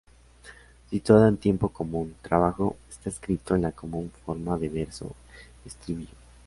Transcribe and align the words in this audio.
Situado 0.89 1.27
en 1.27 1.37
tiempo 1.37 1.69
común, 1.69 2.15
"trabajo" 2.23 2.75
está 2.89 3.09
escrito 3.11 3.53
en 3.55 3.61
la 3.61 3.71
común 3.71 4.11
forma 4.25 4.57
de 4.57 4.67
verso-estribillo. 4.67 6.15